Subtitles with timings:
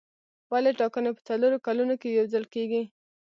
[0.51, 2.83] ولې ټاکنې په څلورو کلونو کې یو ځل کېږي.